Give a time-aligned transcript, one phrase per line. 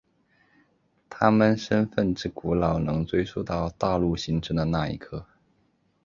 [1.09, 5.27] 他们身份之古老能追溯到大陆形成的那一刻。